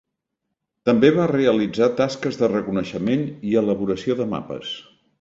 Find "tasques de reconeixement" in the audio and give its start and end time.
2.01-3.29